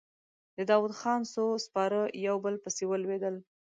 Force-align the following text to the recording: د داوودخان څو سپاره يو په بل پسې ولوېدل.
د 0.57 0.59
داوودخان 0.69 1.21
څو 1.33 1.45
سپاره 1.65 1.99
يو 2.25 2.35
په 2.37 2.41
بل 2.43 2.55
پسې 2.63 2.83
ولوېدل. 2.87 3.35